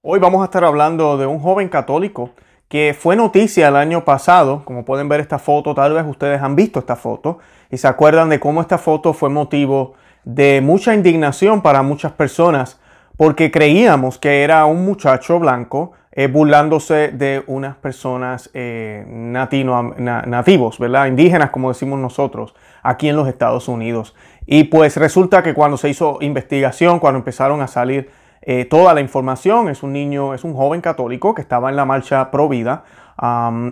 [0.00, 2.30] Hoy vamos a estar hablando de un joven católico
[2.68, 4.62] que fue noticia el año pasado.
[4.64, 8.28] Como pueden ver esta foto, tal vez ustedes han visto esta foto y se acuerdan
[8.28, 12.78] de cómo esta foto fue motivo de mucha indignación para muchas personas
[13.16, 21.06] porque creíamos que era un muchacho blanco eh, burlándose de unas personas eh, nativos, ¿verdad?
[21.06, 22.54] Indígenas, como decimos nosotros,
[22.84, 24.14] aquí en los Estados Unidos.
[24.46, 28.08] Y pues resulta que cuando se hizo investigación, cuando empezaron a salir
[28.42, 31.84] eh, toda la información, es un niño, es un joven católico que estaba en la
[31.84, 32.84] marcha pro vida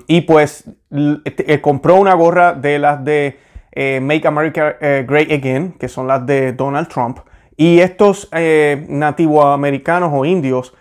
[0.07, 0.71] y pues
[1.61, 3.39] compró una gorra de las de
[4.01, 7.19] Make America Great Again, que son las de Donald Trump.
[7.57, 10.75] Y estos nativoamericanos americanos o indios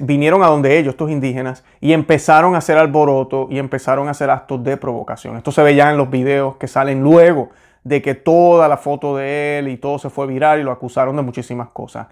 [0.00, 4.30] vinieron a donde ellos, estos indígenas, y empezaron a hacer alboroto y empezaron a hacer
[4.30, 5.36] actos de provocación.
[5.36, 7.50] Esto se ve ya en los videos que salen luego
[7.84, 11.16] de que toda la foto de él y todo se fue viral y lo acusaron
[11.16, 12.06] de muchísimas cosas.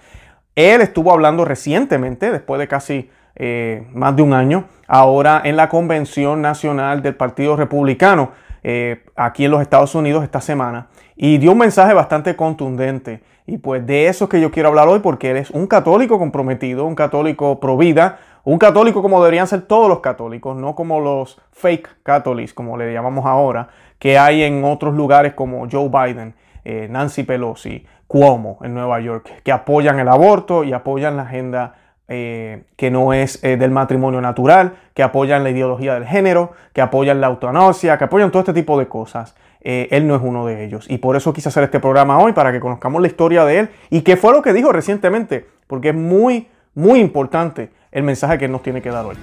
[0.60, 5.70] Él estuvo hablando recientemente, después de casi eh, más de un año, ahora en la
[5.70, 11.52] Convención Nacional del Partido Republicano, eh, aquí en los Estados Unidos esta semana, y dio
[11.52, 13.22] un mensaje bastante contundente.
[13.46, 16.18] Y pues de eso es que yo quiero hablar hoy porque él es un católico
[16.18, 21.00] comprometido, un católico pro vida, un católico como deberían ser todos los católicos, no como
[21.00, 26.34] los fake católicos, como le llamamos ahora, que hay en otros lugares como Joe Biden,
[26.64, 31.74] eh, Nancy Pelosi, Cuomo en Nueva York, que apoyan el aborto y apoyan la agenda
[32.08, 36.80] eh, que no es eh, del matrimonio natural, que apoyan la ideología del género, que
[36.80, 39.36] apoyan la eutanasia, que apoyan todo este tipo de cosas.
[39.62, 40.86] Él no es uno de ellos.
[40.88, 43.68] Y por eso quise hacer este programa hoy, para que conozcamos la historia de él
[43.90, 48.46] y qué fue lo que dijo recientemente, porque es muy, muy importante el mensaje que
[48.46, 49.16] él nos tiene que dar hoy.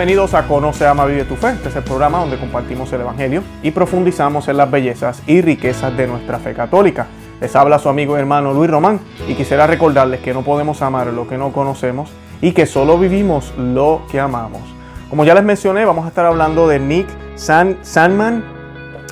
[0.00, 1.50] Bienvenidos a Conoce, Ama, Vive tu Fe.
[1.50, 5.94] Este es el programa donde compartimos el Evangelio y profundizamos en las bellezas y riquezas
[5.94, 7.06] de nuestra fe católica.
[7.38, 11.08] Les habla su amigo y hermano Luis Román y quisiera recordarles que no podemos amar
[11.08, 12.10] lo que no conocemos
[12.40, 14.62] y que solo vivimos lo que amamos.
[15.10, 18.42] Como ya les mencioné, vamos a estar hablando de Nick San Sandman.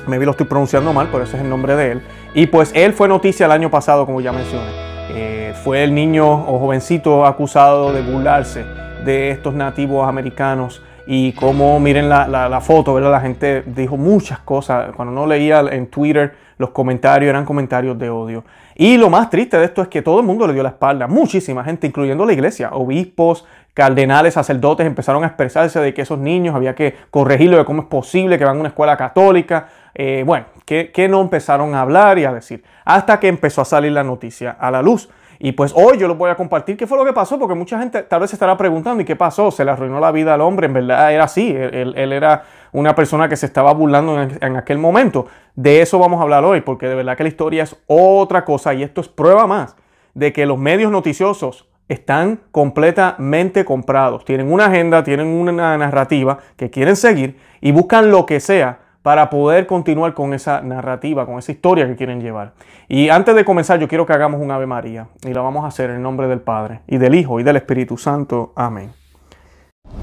[0.07, 2.01] Me vi lo estoy pronunciando mal, pero ese es el nombre de él.
[2.33, 4.71] Y pues él fue noticia el año pasado, como ya mencioné.
[5.11, 11.79] Eh, fue el niño o jovencito acusado de burlarse de estos nativos americanos y como
[11.79, 13.11] miren la, la, foto, ¿verdad?
[13.11, 14.91] La gente dijo muchas cosas.
[14.95, 18.43] Cuando no leía en Twitter los comentarios eran comentarios de odio.
[18.75, 21.07] Y lo más triste de esto es que todo el mundo le dio la espalda.
[21.07, 26.53] Muchísima gente, incluyendo la iglesia, obispos, cardenales, sacerdotes, empezaron a expresarse de que esos niños
[26.53, 29.69] había que corregirlo, de cómo es posible que van a una escuela católica.
[29.95, 32.63] Eh, bueno, que, que no empezaron a hablar y a decir.
[32.85, 35.09] Hasta que empezó a salir la noticia a la luz.
[35.41, 37.79] Y pues hoy yo lo voy a compartir qué fue lo que pasó, porque mucha
[37.79, 39.51] gente tal vez se estará preguntando, ¿y qué pasó?
[39.51, 40.67] ¿Se le arruinó la vida al hombre?
[40.67, 45.27] En verdad era así, él, era una persona que se estaba burlando en, aquel momento.
[45.55, 48.73] De eso vamos a hablar hoy, porque de verdad que la historia es otra cosa
[48.73, 49.77] y esto es prueba más
[50.13, 54.25] de que los medios noticiosos están completamente comprados.
[54.25, 59.29] Tienen una agenda, tienen una narrativa que quieren seguir y buscan lo que sea para
[59.29, 62.53] poder continuar con esa narrativa, con esa historia que quieren llevar.
[62.87, 65.67] Y antes de comenzar, yo quiero que hagamos un Ave María y lo vamos a
[65.67, 68.51] hacer en nombre del Padre y del Hijo y del Espíritu Santo.
[68.55, 68.91] Amén.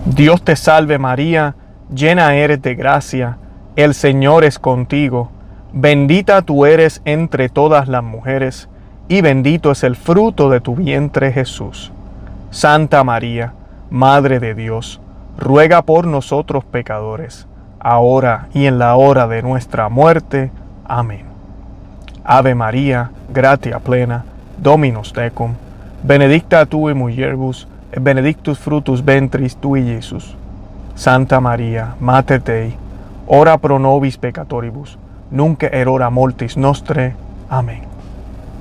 [0.06, 1.54] Dios te salve María,
[1.94, 3.38] llena eres de gracia,
[3.76, 5.30] el Señor es contigo,
[5.72, 8.68] bendita tú eres entre todas las mujeres,
[9.08, 11.92] y bendito es el fruto de tu vientre Jesús.
[12.50, 13.52] Santa María,
[13.90, 15.00] Madre de Dios,
[15.38, 17.46] ruega por nosotros pecadores
[17.80, 20.50] ahora y en la hora de nuestra muerte.
[20.84, 21.24] Amén.
[22.24, 24.24] Ave María, gratia plena,
[24.58, 25.54] Dominus tecum,
[26.02, 26.98] benedicta tu in
[27.92, 30.36] et benedictus frutus ventris tui, Jesús.
[30.94, 32.74] Santa María, Mater Dei,
[33.26, 34.98] ora pro nobis peccatoribus,
[35.30, 37.14] nunc erora mortis nostre.
[37.48, 37.82] Amén.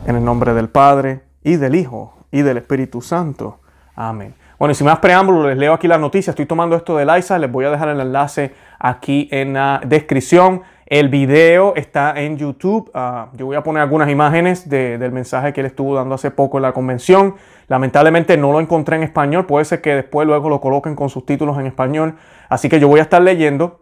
[0.05, 3.59] En el nombre del Padre, y del Hijo, y del Espíritu Santo.
[3.95, 4.33] Amén.
[4.59, 6.31] Bueno, y sin más preámbulo, les leo aquí la noticia.
[6.31, 10.63] Estoy tomando esto de Liza, les voy a dejar el enlace aquí en la descripción.
[10.85, 12.91] El video está en YouTube.
[12.93, 16.57] Ah, yo voy a poner algunas imágenes del mensaje que él estuvo dando hace poco
[16.57, 17.35] en la convención.
[17.67, 19.47] Lamentablemente no lo encontré en español.
[19.47, 22.17] Puede ser que después luego lo coloquen con subtítulos en español.
[22.49, 23.81] Así que yo voy a estar leyendo.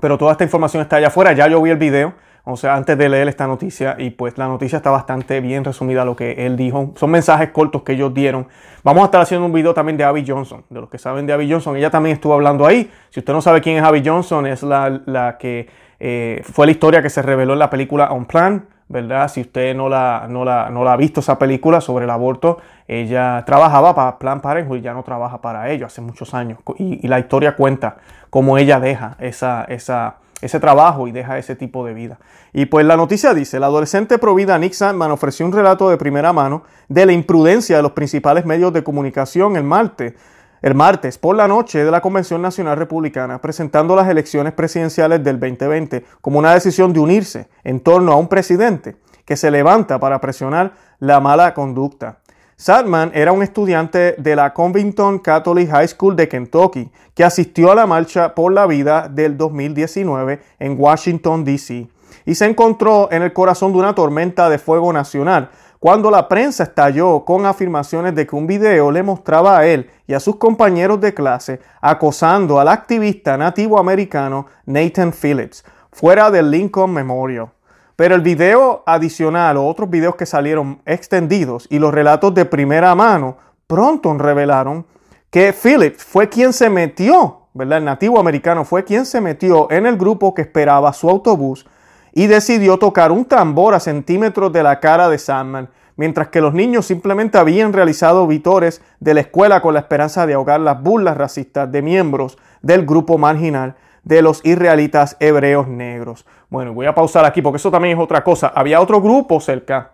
[0.00, 1.32] Pero toda esta información está allá afuera.
[1.32, 2.14] Ya yo vi el video.
[2.44, 6.04] O sea, antes de leer esta noticia, y pues la noticia está bastante bien resumida
[6.04, 6.92] lo que él dijo.
[6.96, 8.48] Son mensajes cortos que ellos dieron.
[8.82, 10.64] Vamos a estar haciendo un video también de Abby Johnson.
[10.68, 12.90] De los que saben de Abby Johnson, ella también estuvo hablando ahí.
[13.10, 15.68] Si usted no sabe quién es Abby Johnson, es la, que
[16.00, 18.66] eh, fue la historia que se reveló en la película On Plan.
[18.88, 19.28] ¿verdad?
[19.28, 22.58] Si usted no la, no la, no la ha visto esa película sobre el aborto,
[22.86, 26.58] ella trabajaba para Plan Parenthood y ya no trabaja para ello hace muchos años.
[26.76, 27.96] Y, y la historia cuenta
[28.28, 32.18] cómo ella deja esa, esa ese trabajo y deja ese tipo de vida.
[32.52, 36.32] Y pues la noticia dice, el adolescente provida Nick Sandman ofreció un relato de primera
[36.32, 40.14] mano de la imprudencia de los principales medios de comunicación el martes,
[40.60, 45.38] el martes por la noche de la Convención Nacional Republicana, presentando las elecciones presidenciales del
[45.38, 50.20] 2020 como una decisión de unirse en torno a un presidente que se levanta para
[50.20, 52.18] presionar la mala conducta.
[52.62, 57.74] Sadman era un estudiante de la Covington Catholic High School de Kentucky que asistió a
[57.74, 61.88] la marcha por la vida del 2019 en Washington, D.C.
[62.24, 65.50] y se encontró en el corazón de una tormenta de fuego nacional
[65.80, 70.14] cuando la prensa estalló con afirmaciones de que un video le mostraba a él y
[70.14, 76.92] a sus compañeros de clase acosando al activista nativo americano Nathan Phillips fuera del Lincoln
[76.92, 77.48] Memorial.
[77.96, 82.94] Pero el video adicional o otros videos que salieron extendidos y los relatos de primera
[82.94, 83.36] mano
[83.66, 84.86] pronto revelaron
[85.30, 87.78] que Phillips fue quien se metió, ¿verdad?
[87.78, 91.66] El nativo americano fue quien se metió en el grupo que esperaba su autobús
[92.12, 96.52] y decidió tocar un tambor a centímetros de la cara de Sandman, mientras que los
[96.52, 101.16] niños simplemente habían realizado vitores de la escuela con la esperanza de ahogar las burlas
[101.16, 106.26] racistas de miembros del grupo marginal de los israelitas hebreos negros.
[106.48, 108.52] Bueno, voy a pausar aquí porque eso también es otra cosa.
[108.54, 109.92] Había otro grupo cerca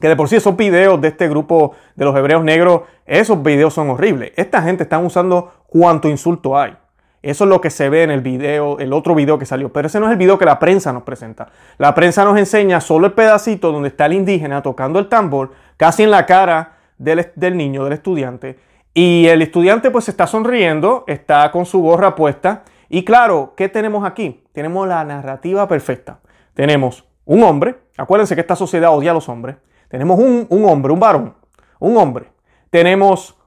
[0.00, 3.74] que de por sí esos videos de este grupo de los hebreos negros, esos videos
[3.74, 4.32] son horribles.
[4.36, 6.76] Esta gente está usando cuánto insulto hay.
[7.22, 9.70] Eso es lo que se ve en el video, el otro video que salió.
[9.70, 11.48] Pero ese no es el video que la prensa nos presenta.
[11.76, 16.04] La prensa nos enseña solo el pedacito donde está el indígena tocando el tambor, casi
[16.04, 18.58] en la cara del, del niño, del estudiante.
[18.94, 24.04] Y el estudiante pues está sonriendo, está con su gorra puesta y claro, ¿qué tenemos
[24.04, 24.42] aquí?
[24.52, 26.18] Tenemos la narrativa perfecta.
[26.54, 29.56] Tenemos un hombre, acuérdense que esta sociedad odia a los hombres.
[29.88, 31.34] Tenemos un, hombre, un varón,
[31.78, 32.26] un hombre.
[32.68, 33.38] Tenemos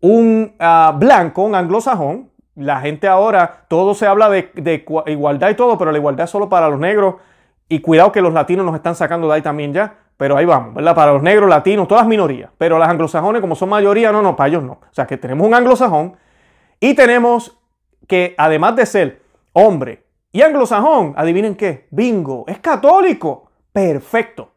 [0.00, 2.30] un ah, blanco, un anglosajón.
[2.54, 6.30] La gente ahora, todo se habla de, de, igualdad y todo, pero la igualdad es
[6.30, 7.16] solo para los negros.
[7.68, 9.96] Y cuidado que los latinos nos están sacando de ahí también ya.
[10.16, 10.94] Pero ahí vamos, ¿verdad?
[10.94, 12.50] Para los negros, latinos, todas minorías.
[12.58, 14.74] Pero las anglosajones, como son mayoría, no, no, para ellos no.
[14.74, 16.16] O sea que tenemos un anglosajón
[16.78, 17.58] y tenemos
[18.06, 19.22] que además de ser
[19.52, 23.50] hombre y anglosajón, adivinen qué, bingo, es católico.
[23.72, 24.50] Perfecto.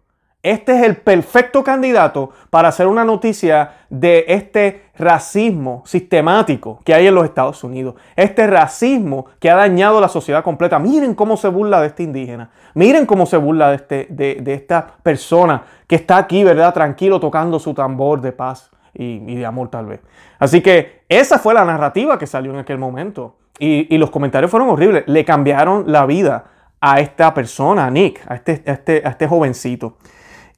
[0.43, 7.07] Este es el perfecto candidato para hacer una noticia de este racismo sistemático que hay
[7.07, 7.95] en los Estados Unidos.
[8.15, 10.79] Este racismo que ha dañado la sociedad completa.
[10.79, 12.51] Miren cómo se burla de este indígena.
[12.75, 16.73] Miren cómo se burla de, este, de, esta persona que está aquí, ¿verdad?
[16.73, 20.01] Tranquilo tocando su tambor de paz y, de amor tal vez.
[20.39, 23.37] Así que esa fue la narrativa que salió en aquel momento.
[23.59, 25.03] Y, los comentarios fueron horribles.
[25.07, 26.45] Le cambiaron la vida
[26.81, 29.97] a esta persona, a Nick, a este, este, a este jovencito.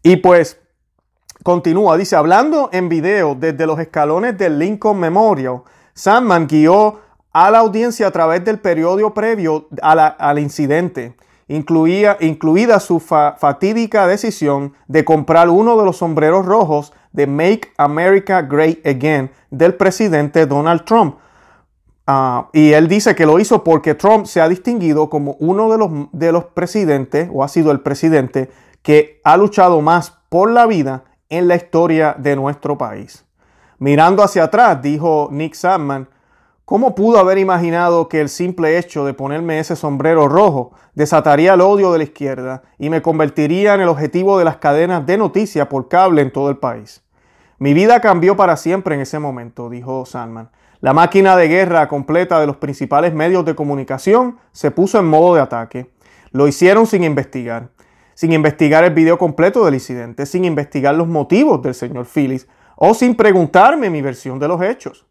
[0.03, 0.61] Y pues
[1.43, 5.61] continúa, dice, hablando en video desde los escalones del Lincoln Memorial,
[5.93, 6.99] Sandman guió
[7.31, 11.15] a la audiencia a través del periodo previo al incidente
[11.49, 18.43] incluía, incluida su fatídica decisión de comprar uno de los sombreros rojos de Make America
[18.43, 21.17] Great Again del presidente Donald Trump.
[22.07, 25.77] Ah, y él dice que lo hizo porque Trump se ha distinguido como uno de
[25.77, 28.49] los, de los presidentes, o ha sido el presidente,
[28.81, 33.25] que ha luchado más por la vida en la historia de nuestro país.
[33.79, 36.07] Mirando hacia atrás, dijo Nick Sandman,
[36.69, 41.61] ¿Cómo pudo haber imaginado que el simple hecho de ponerme ese sombrero rojo desataría el
[41.61, 45.65] odio de la izquierda y me convertiría en el objetivo de las cadenas de noticias
[45.65, 47.01] por cable en todo el país?
[47.57, 50.51] Mi vida cambió para siempre en ese momento, dijo Sandman.
[50.79, 55.33] La máquina de guerra completa de los principales medios de comunicación se puso en modo
[55.33, 55.89] de ataque.
[56.29, 57.69] Lo hicieron sin investigar,
[58.13, 62.93] sin investigar el video completo del incidente, sin investigar los motivos del señor Phillips o
[62.93, 65.08] sin preguntarme mi versión de los hechos.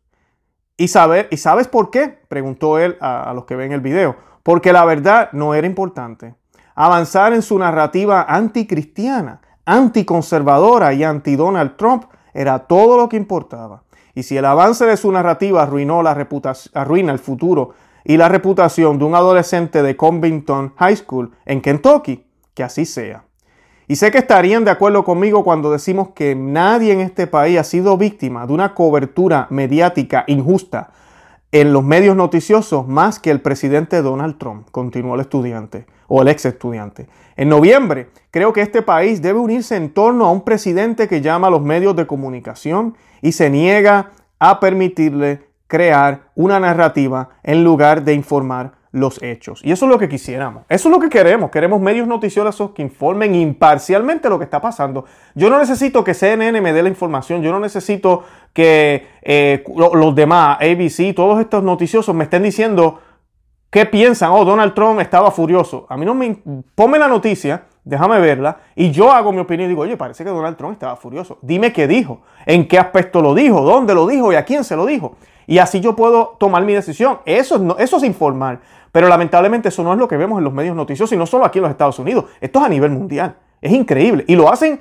[0.81, 2.21] ¿Y, saber, ¿Y sabes por qué?
[2.29, 4.15] Preguntó él a, los que ven el video.
[4.45, 6.37] Porque la verdad no era importante.
[6.77, 13.83] Avanzar en su narrativa anticristiana, anticonservadora y anti-Donald Trump era todo lo que importaba.
[14.15, 16.13] Y si el avance de su narrativa arruinó la
[16.75, 22.25] arruina el futuro y la reputación de un adolescente de Covington High School en Kentucky,
[22.55, 23.28] que así sea.
[23.91, 27.65] Y sé que estarían de acuerdo conmigo cuando decimos que nadie en este país ha
[27.65, 30.91] sido víctima de una cobertura mediática injusta
[31.53, 36.29] en los medios noticiosos más que el presidente Donald Trump, continuó el estudiante o el
[36.29, 37.09] ex estudiante.
[37.37, 41.47] En noviembre, creo que este país debe unirse en torno a un presidente que llama
[41.47, 48.05] a los medios de comunicación y se niega a permitirle crear una narrativa en lugar
[48.05, 49.61] de informar los hechos.
[49.65, 50.65] Y eso es lo que quisiéramos.
[50.69, 51.51] Eso es lo que queremos.
[51.51, 55.05] Queremos medios noticiosos que informen imparcialmente lo que está pasando.
[55.35, 57.43] Yo no necesito que CNN me dé la información.
[57.43, 63.01] Yo no necesito que eh, los demás, ABC, todos estos noticiosos me estén diciendo
[63.71, 64.31] ¿Qué piensan?
[64.33, 65.87] Oh, Donald Trump estaba furioso.
[65.91, 66.39] A mí no me...
[66.75, 70.31] Ponme la noticia, déjame verla, y yo hago mi opinión y digo, oye, parece que
[70.31, 71.39] Donald Trump estaba furioso.
[71.43, 74.75] Dime qué dijo, en qué aspecto lo dijo, dónde lo dijo y a quién se
[74.75, 75.17] lo dijo.
[75.47, 77.19] Y así yo puedo tomar mi decisión.
[77.27, 78.61] Eso es, eso es informar.
[78.93, 81.45] Pero lamentablemente eso no es lo que vemos en los medios noticiosos y no solo
[81.45, 82.27] aquí en los Estados Unidos.
[82.41, 83.37] Esto es a nivel mundial.
[83.61, 84.25] Es increíble.
[84.29, 84.81] Y lo hacen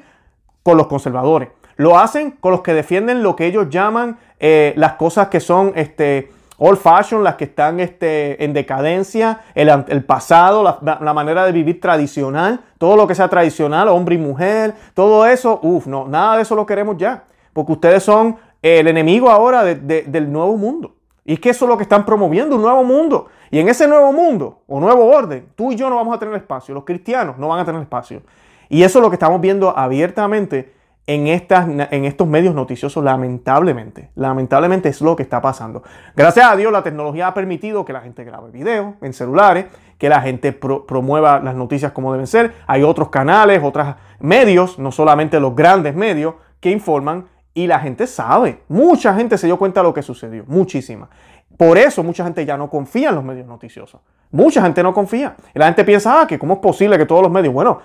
[0.64, 1.50] con los conservadores.
[1.76, 5.72] Lo hacen con los que defienden lo que ellos llaman eh, las cosas que son
[5.76, 11.80] este, old fashion, las que están este, en decadencia, el, pasado, la, manera de vivir
[11.80, 16.42] tradicional, todo lo que sea tradicional, hombre y mujer, todo eso, uff, no, nada de
[16.44, 17.24] eso lo queremos ya.
[17.54, 20.96] Porque ustedes son el enemigo ahora del nuevo mundo.
[21.26, 23.28] Y es que eso es lo que están promoviendo, un nuevo mundo.
[23.52, 26.36] Y en ese nuevo mundo o nuevo orden, tú y yo no vamos a tener
[26.36, 28.22] espacio, los cristianos no van a tener espacio.
[28.70, 30.74] Y eso es lo que estamos viendo abiertamente
[31.08, 34.10] en, estas, en estos medios noticiosos, lamentablemente.
[34.16, 35.82] Lamentablemente es lo que está pasando.
[36.16, 40.10] Gracias a Dios la tecnología ha permitido que la gente grabe videos en celulares, que
[40.10, 42.54] la gente promueva las noticias como deben ser.
[42.68, 48.06] Hay otros canales, otros medios, no solamente los grandes medios, que informan y la gente
[48.06, 48.64] sabe.
[48.68, 51.10] Mucha gente se dio cuenta de lo que sucedió, muchísima.
[51.58, 54.00] Por eso mucha gente ya no confía en los medios noticiosos.
[54.32, 55.36] Mucha gente no confía.
[55.54, 57.80] Y la gente piensa, ah, que cómo es posible que todos los medios, bueno,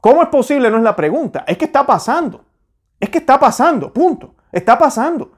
[0.00, 0.70] ¿cómo es posible?
[0.70, 2.44] No es la pregunta, es que está pasando.
[3.00, 4.34] Es que está pasando, punto.
[4.52, 5.32] Está pasando.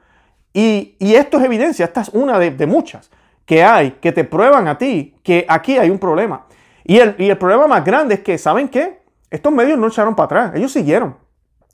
[0.53, 3.11] Y, esto es evidencia, esta es una de, muchas
[3.45, 6.47] que hay, que te prueban a ti que aquí hay un problema.
[6.85, 9.03] Y el, y el problema más grande es que, ¿saben qué?
[9.31, 11.17] Estos medios no echaron para atrás, ellos siguieron.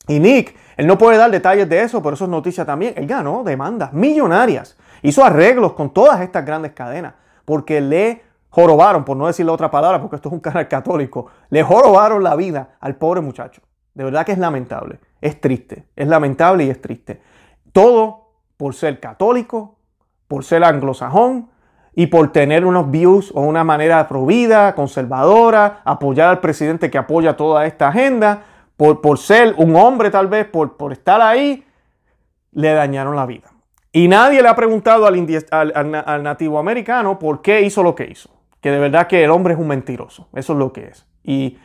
[0.09, 2.95] Y Nick, él no puede dar detalles de eso, pero eso es noticia también.
[2.97, 4.77] Él ganó demandas millonarias.
[5.03, 7.15] Hizo arreglos con todas estas grandes cadenas
[7.45, 11.27] porque le jorobaron, por no decir la otra palabra, porque esto es un canal católico,
[11.51, 13.63] le jorobaron la vida al pobre muchacho.
[13.95, 17.21] De verdad que es lamentable, es triste, es lamentable y es triste.
[17.73, 19.77] Todo por ser católico,
[20.29, 21.51] por ser anglosajón
[21.95, 27.37] y por tener unos views o una manera provida, conservadora, apoyar al presidente que apoya
[27.37, 28.45] toda esta agenda
[28.77, 31.67] por, ser un hombre tal vez, por, por estar ahí,
[32.53, 33.51] le dañaron la vida.
[33.93, 38.31] Y nadie le ha preguntado al, nativo americano por qué hizo lo que hizo.
[38.61, 40.29] Que de verdad que el hombre es un mentiroso.
[40.35, 41.07] Eso es lo que es.
[41.25, 41.59] Y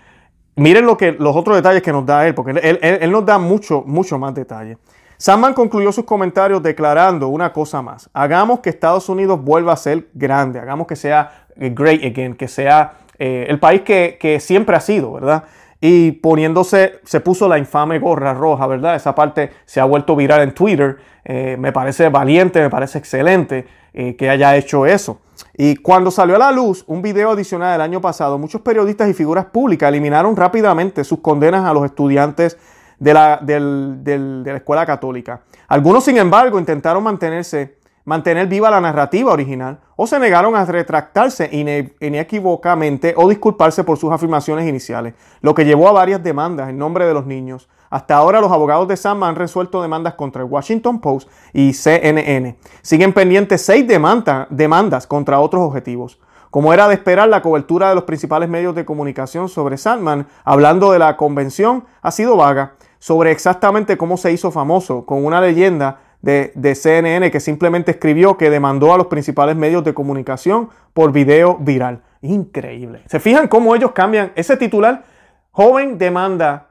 [0.55, 2.51] miren lo que, los otros detalles que nos da él, porque
[2.81, 4.77] él, nos da mucho, mucho más detalles.
[5.17, 8.09] Sandman concluyó sus comentarios declarando una cosa más.
[8.13, 10.59] Hagamos que Estados Unidos vuelva a ser grande.
[10.59, 15.43] Hagamos que sea great again, que sea eh, el país que siempre ha sido, ¿verdad?
[15.81, 18.95] Y poniéndose, se puso la infame gorra roja, ¿verdad?
[18.95, 20.97] Esa parte se ha vuelto viral en Twitter.
[21.23, 25.19] Eh, me parece valiente, me parece excelente eh, que haya hecho eso.
[25.57, 29.13] Y cuando salió a la luz un video adicional del año pasado, muchos periodistas y
[29.13, 32.57] figuras públicas eliminaron rápidamente sus condenas a los estudiantes
[32.99, 35.41] de la, de la escuela católica.
[35.67, 41.49] Algunos, sin embargo, intentaron mantenerse mantener viva la narrativa original o se negaron a retractarse
[41.51, 47.05] inequívocamente o disculparse por sus afirmaciones iniciales, lo que llevó a varias demandas en nombre
[47.05, 47.67] de los niños.
[47.89, 52.57] Hasta ahora los abogados de Sam han resuelto demandas contra el Washington Post y CNN.
[52.81, 56.19] Siguen pendientes seis demandas contra otros objetivos.
[56.51, 60.91] Como era de esperar, la cobertura de los principales medios de comunicación sobre Sandman, hablando
[60.91, 65.99] de la convención, ha sido vaga sobre exactamente cómo se hizo famoso, con una leyenda
[66.25, 71.57] de, CNN que simplemente escribió que demandó a los principales medios de comunicación por video
[71.59, 72.01] viral.
[72.21, 73.03] Increíble.
[73.05, 75.03] ¿Se fijan cómo ellos cambian ese titular?
[75.51, 76.69] Joven demanda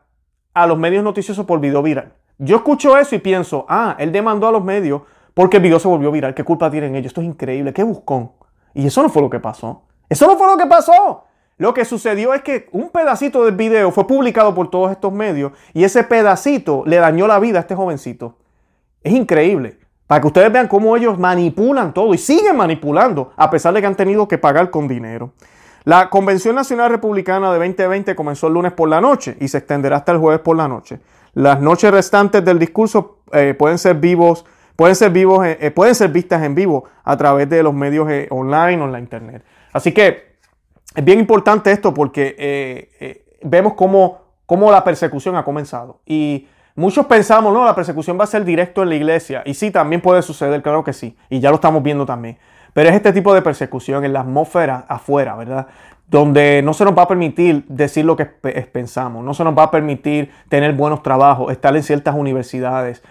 [0.53, 2.13] a los medios noticiosos por video viral.
[2.39, 5.03] Yo escucho eso y pienso, ah, él demandó a los medios
[5.35, 6.35] porque el video se volvió viral.
[6.35, 7.11] ¿Qué culpa tienen ellos?
[7.11, 7.73] Esto es increíble.
[7.73, 8.33] Qué buscón.
[8.75, 9.83] Y eso no fue lo que pasó.
[10.09, 11.25] Eso no fue lo que pasó.
[11.59, 15.53] Lo que sucedió es que un pedacito del video fue publicado por todos estos medios
[15.73, 18.37] y ese pedacito le dañó la vida a este jovencito.
[19.05, 19.79] Es increíble.
[20.07, 23.87] Para que ustedes vean cómo ellos manipulan todo y siguen manipulando a pesar de que
[23.87, 25.33] han tenido que pagar con dinero.
[25.85, 29.97] La Convención Nacional Republicana de 2020 comenzó el lunes por la noche y se extenderá
[29.97, 30.99] hasta el jueves por la noche.
[31.35, 34.47] Las noches restantes del discurso eh, pueden ser vivos,
[34.77, 38.09] pueden ser vivos, eh, eh, pueden ser vistas en vivo a través de los medios
[38.31, 39.45] online o en la internet.
[39.73, 40.37] Así que
[40.95, 46.47] es bien importante esto porque vemos cómo, cómo la persecución ha comenzado y
[46.77, 49.43] Muchos pensamos, no, la persecución va a ser directo en la iglesia.
[49.47, 51.17] Y sí, también puede suceder, claro que sí.
[51.31, 52.37] Y ya lo estamos viendo también.
[52.73, 55.69] Pero es este tipo de persecución en la atmósfera afuera, ¿verdad?
[56.09, 59.63] Donde no se nos va a permitir decir lo que pensamos, no se nos va
[59.63, 63.05] a permitir tener buenos trabajos, estar en ciertas universidades,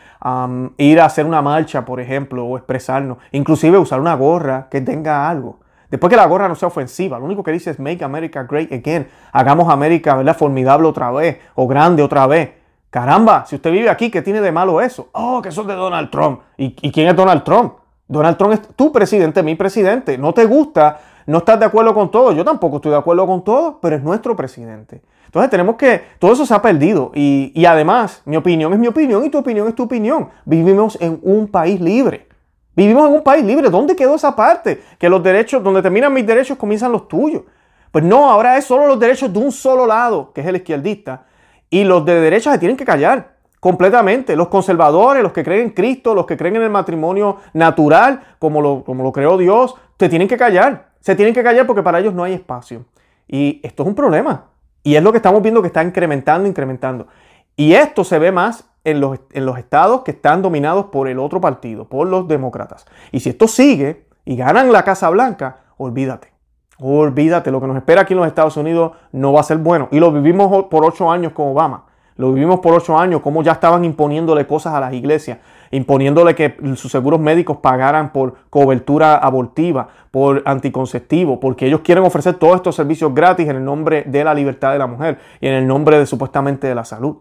[0.77, 5.29] ir a hacer una marcha, por ejemplo, o expresarnos, inclusive usar una gorra que tenga
[5.29, 5.62] algo.
[5.89, 8.74] Después que la gorra no sea ofensiva, lo único que dice es Make America Great
[8.74, 10.36] Again, hagamos América ¿verdad?
[10.36, 12.62] formidable otra vez o grande otra vez.
[12.93, 15.09] Caramba, si usted vive aquí, ¿qué tiene de malo eso?
[15.13, 16.41] Oh, que son de Donald Trump.
[16.57, 17.73] ¿Y, quién es Donald Trump?
[18.07, 20.15] Donald Trump es tu presidente, mi presidente.
[20.15, 22.33] ¿No te gusta no estás de acuerdo con todo.
[22.33, 25.01] Yo tampoco estoy de acuerdo con todo, pero es nuestro presidente.
[25.25, 27.12] Entonces tenemos que, todo eso se ha perdido.
[27.15, 30.29] Y, y además, mi opinión es mi opinión y tu opinión es tu opinión.
[30.45, 32.27] Vivimos en un país libre.
[32.75, 33.71] Vivimos en un país libre.
[33.71, 34.83] ¿Dónde quedó esa parte?
[35.00, 37.41] Que los derechos, donde terminan mis derechos, comienzan los tuyos.
[37.89, 41.25] Pues no, ahora es solo los derechos de un solo lado, que es el izquierdista.
[41.74, 44.36] Y los de derecha se tienen que callar completamente.
[44.36, 48.62] Los conservadores, los que creen en Cristo, los que creen en el matrimonio natural, como
[48.62, 50.89] lo, como lo creó Dios, se tienen que callar.
[51.00, 52.86] Se tienen que callar porque para ellos no hay espacio.
[53.27, 54.51] Y esto es un problema.
[54.84, 57.08] Y es lo que estamos viendo que está incrementando, incrementando.
[57.56, 61.18] Y esto se ve más en los, en los estados que están dominados por el
[61.18, 62.86] otro partido, por los demócratas.
[63.12, 66.33] Y si esto sigue y ganan la Casa Blanca, olvídate.
[66.86, 69.88] Olvídate, lo que nos espera aquí en los Estados Unidos no va a ser bueno.
[69.92, 71.86] Y lo vivimos por ocho años con Obama.
[72.18, 75.38] Lo vivimos por ocho años, como ya estaban imponiéndole cosas a las iglesias,
[75.72, 82.34] imponiéndole que sus seguros médicos pagaran por cobertura abortiva, por anticonceptivo, porque ellos quieren ofrecer
[82.34, 85.54] todos estos servicios gratis en el nombre de la libertad de la mujer y en
[85.54, 87.16] el nombre de supuestamente de la salud.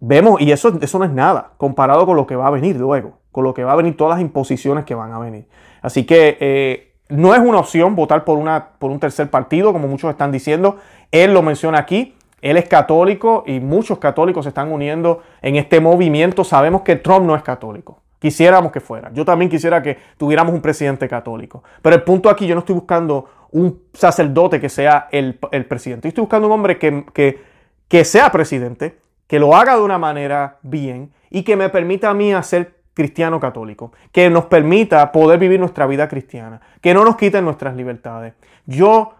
[0.00, 3.18] Vemos, y eso, eso no es nada comparado con lo que va a venir luego,
[3.30, 5.46] con lo que va a venir todas las imposiciones que van a venir.
[5.80, 9.88] Así que eh, no es una opción votar por, una, por un tercer partido, como
[9.88, 10.78] muchos están diciendo.
[11.12, 12.14] Él lo menciona aquí.
[12.42, 16.44] Él es católico y muchos católicos se están uniendo en este movimiento.
[16.44, 18.02] Sabemos que Trump no es católico.
[18.18, 19.10] Quisiéramos que fuera.
[19.12, 21.62] Yo también quisiera que tuviéramos un presidente católico.
[21.82, 26.08] Pero el punto aquí, yo no estoy buscando un sacerdote que sea el, presidente.
[26.08, 27.42] Yo estoy buscando un hombre que, que,
[27.88, 32.14] que sea presidente, que lo haga de una manera bien y que me permita a
[32.14, 37.16] mí hacer cristiano católico, que nos permita poder vivir nuestra vida cristiana, que no nos
[37.16, 38.32] quiten nuestras libertades.
[38.64, 39.12] Yo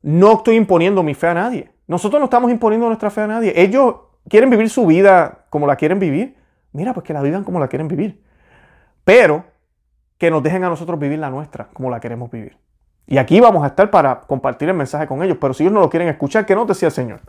[0.00, 1.70] no estoy imponiendo mi fe a nadie.
[1.86, 3.52] Nosotros no estamos imponiendo nuestra fe a nadie.
[3.54, 3.96] Ellos
[4.30, 6.36] quieren vivir su vida como la quieren vivir.
[6.72, 8.18] Mira, pues que la vivan como la quieren vivir.
[9.04, 9.44] Pero
[10.16, 12.56] que nos dejen a nosotros vivir la nuestra como la queremos vivir.
[13.06, 15.36] Y aquí vamos a estar para compartir el mensaje con ellos.
[15.38, 17.20] Pero si ellos no lo quieren escuchar, ¿qué nos decía el Señor?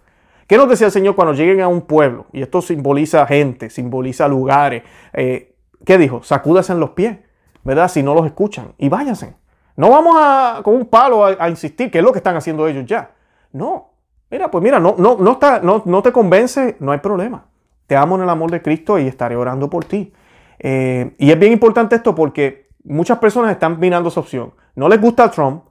[0.48, 2.28] ¿Qué nos decía el Señor cuando lleguen a un pueblo?
[2.32, 4.84] Y esto simboliza gente, simboliza lugares.
[5.12, 5.49] Eh,
[5.86, 6.24] ¿Qué dijo?
[6.24, 7.18] Sacúdase en los pies,
[7.64, 7.88] ¿verdad?
[7.88, 8.74] Si no los escuchan.
[8.78, 9.36] Y váyanse.
[9.76, 12.68] No vamos a, con un palo a, a insistir, que es lo que están haciendo
[12.68, 13.12] ellos ya.
[13.52, 13.90] No,
[14.32, 17.46] Mira, pues mira, no, no, no, está, no, no te convence, no hay problema.
[17.88, 20.14] Te amo en el amor de Cristo y estaré orando por ti.
[20.60, 24.54] Eh, y es bien importante esto porque muchas personas están mirando esa opción.
[24.76, 25.64] No les gusta Trump,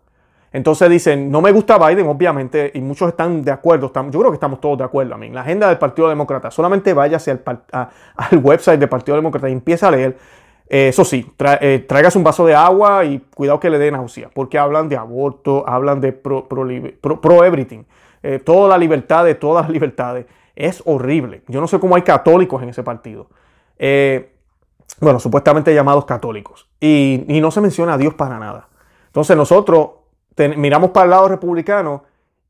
[0.53, 3.93] entonces dicen, no me gusta Biden, obviamente, y muchos están de acuerdo.
[4.11, 5.15] yo creo que estamos todos de acuerdo.
[5.15, 5.29] A mí.
[5.31, 9.89] La agenda del Partido Demócrata, solamente váyase al, al website del Partido Demócrata y empieza
[9.89, 10.17] a leer.
[10.71, 11.27] Eh, eso sí,
[11.61, 14.97] eh, traigas un vaso de agua y cuidado que le den náusea, porque hablan de
[14.97, 16.47] aborto, hablan de pro,
[17.45, 17.85] everything.
[18.23, 20.27] Eh, toda la libertad de todas las libertades.
[20.55, 21.43] Es horrible.
[21.49, 23.29] Yo no sé cómo hay católicos en ese partido.
[25.01, 26.69] Bueno, supuestamente llamados católicos.
[26.81, 28.69] Y, no se menciona a Dios para nada.
[29.07, 29.91] Entonces nosotros
[30.57, 32.05] miramos para el lado republicano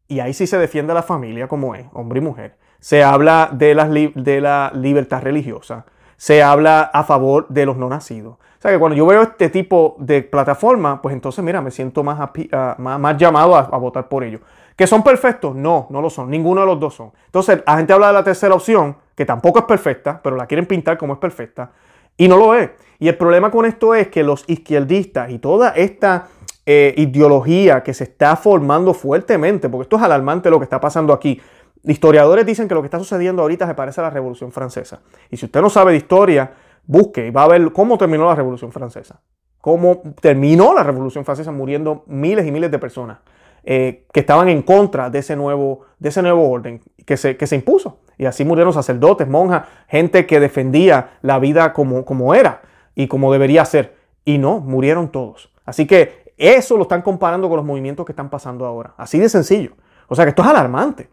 [0.08, 2.56] y ahí sí se defiende a la familia como es, hombre y mujer.
[2.80, 5.84] Se habla de la, de la libertad religiosa.
[6.16, 8.34] Se habla a favor de los no nacidos.
[8.34, 12.02] O sea que cuando yo veo este tipo de plataforma, pues entonces mira, me siento
[12.02, 12.18] más,
[12.52, 14.40] ah, más, llamado a votar por ellos.
[14.78, 15.56] ¿Que son perfectos?
[15.56, 16.30] No, no lo son.
[16.30, 17.10] Ninguno de los dos son.
[17.26, 20.66] Entonces, la gente habla de la tercera opción, que tampoco es perfecta, pero la quieren
[20.66, 21.72] pintar como es perfecta,
[22.16, 22.70] y no lo es.
[23.00, 26.28] Y el problema con esto es que los izquierdistas y toda esta
[26.66, 31.12] eh, ideología que se está formando fuertemente, porque esto es alarmante lo que está pasando
[31.12, 31.40] aquí.
[31.84, 35.00] Historiadores dicen que lo que está sucediendo ahorita se parece a la Revolución Francesa.
[35.30, 36.52] Y si usted no sabe de historia,
[36.86, 39.20] busque y va a ver cómo terminó la Revolución Francesa.
[39.60, 43.18] Cómo terminó la Revolución Francesa muriendo miles y miles de personas.
[43.64, 47.46] Eh, que estaban en contra de ese nuevo, de ese nuevo orden que se, que
[47.46, 48.00] se impuso.
[48.16, 52.62] Y así murieron sacerdotes, monjas, gente que defendía la vida como, como era
[52.94, 53.96] y como debería ser.
[54.24, 55.50] Y no, murieron todos.
[55.64, 58.94] Así que eso lo están comparando con los movimientos que están pasando ahora.
[58.96, 59.72] Así de sencillo.
[60.06, 61.10] O sea que esto es alarmante.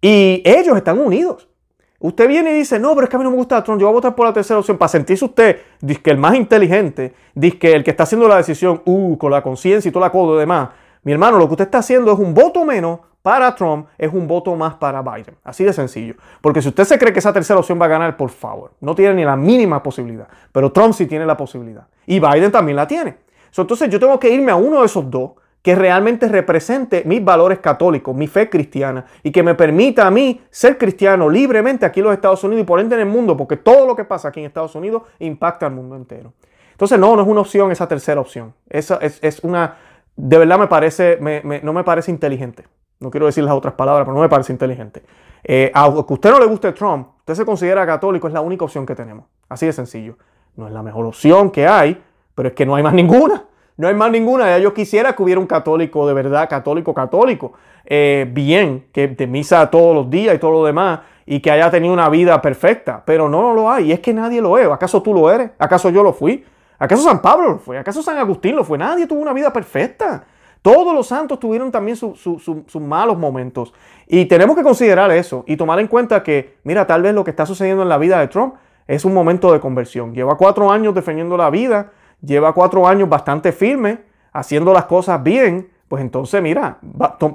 [0.00, 1.48] Y ellos están unidos.
[1.98, 3.86] Usted viene y dice, no, pero es que a mí no me gusta Trump, yo
[3.86, 7.14] voy a votar por la tercera opción para sentirse usted, dice que el más inteligente,
[7.32, 10.10] dice que el que está haciendo la decisión, uh, con la conciencia y toda la
[10.10, 10.70] cosa demás,
[11.04, 14.26] mi hermano, lo que usted está haciendo es un voto menos para Trump, es un
[14.26, 15.36] voto más para Biden.
[15.44, 16.14] Así de sencillo.
[16.40, 18.94] Porque si usted se cree que esa tercera opción va a ganar, por favor, no
[18.94, 20.26] tiene ni la mínima posibilidad.
[20.50, 21.86] Pero Trump sí tiene la posibilidad.
[22.06, 23.16] Y Biden también la tiene.
[23.56, 27.60] Entonces yo tengo que irme a uno de esos dos que realmente represente mis valores
[27.60, 32.04] católicos, mi fe cristiana y que me permita a mí ser cristiano libremente aquí en
[32.04, 34.40] los Estados Unidos y por ende en el mundo, porque todo lo que pasa aquí
[34.40, 36.32] en Estados Unidos impacta al mundo entero.
[36.72, 38.54] Entonces no, no es una opción esa tercera opción.
[38.68, 39.76] Esa es, es una
[40.16, 41.18] de verdad me parece,
[41.62, 42.64] no me parece inteligente.
[43.00, 45.02] No quiero decir las otras palabras, pero no me parece inteligente.
[45.42, 48.64] Eh, aunque a usted no le guste Trump, usted se considera católico, es la única
[48.64, 49.26] opción que tenemos.
[49.48, 50.16] Así de sencillo.
[50.54, 52.00] No es la mejor opción que hay,
[52.34, 53.44] pero es que no hay más ninguna.
[53.76, 54.46] No hay más ninguna.
[54.46, 57.52] Ya yo quisiera que hubiera un católico de verdad, católico, católico,
[57.84, 61.70] eh, bien, que de misa todos los días y todo lo demás, y que haya
[61.70, 63.02] tenido una vida perfecta.
[63.04, 63.86] Pero no, no lo hay.
[63.88, 64.68] Y es que nadie lo es.
[64.68, 65.50] ¿Acaso tú lo eres?
[65.58, 66.44] ¿Acaso yo lo fui?
[66.78, 67.78] ¿Acaso San Pablo lo fue?
[67.78, 68.76] ¿Acaso San Agustín lo fue?
[68.76, 70.24] Nadie tuvo una vida perfecta.
[70.62, 73.72] Todos los santos tuvieron también sus malos momentos.
[74.06, 77.30] Y tenemos que considerar eso y tomar en cuenta que, mira, tal vez lo que
[77.30, 78.54] está sucediendo en la vida de Trump
[78.86, 80.14] es un momento de conversión.
[80.14, 84.00] Lleva cuatro años defendiendo la vida, lleva cuatro años bastante firme,
[84.32, 85.68] haciendo las cosas bien.
[85.88, 86.78] Pues entonces, mira,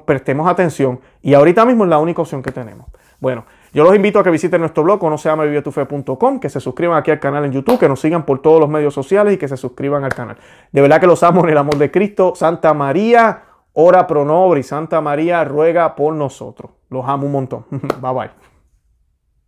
[0.05, 0.99] prestemos atención.
[1.21, 2.87] Y ahorita mismo es la única opción que tenemos.
[3.19, 6.97] Bueno, yo los invito a que visiten nuestro blog, no se llama que se suscriban
[6.97, 9.47] aquí al canal en YouTube, que nos sigan por todos los medios sociales y que
[9.47, 10.37] se suscriban al canal.
[10.71, 12.33] De verdad que los amo en el amor de Cristo.
[12.35, 14.67] Santa María, ora pro nobis.
[14.67, 16.71] Santa María, ruega por nosotros.
[16.89, 17.65] Los amo un montón.
[17.69, 18.46] bye bye.